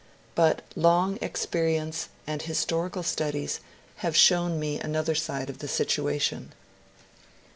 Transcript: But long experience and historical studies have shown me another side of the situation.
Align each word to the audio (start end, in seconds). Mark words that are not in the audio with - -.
But 0.33 0.63
long 0.75 1.19
experience 1.21 2.09
and 2.25 2.41
historical 2.41 3.03
studies 3.03 3.59
have 3.97 4.15
shown 4.17 4.59
me 4.59 4.79
another 4.79 5.13
side 5.13 5.47
of 5.47 5.59
the 5.59 5.67
situation. 5.67 6.53